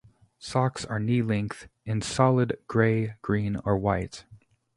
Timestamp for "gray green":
2.65-3.57